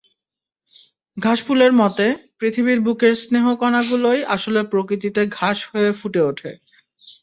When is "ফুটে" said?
5.93-6.21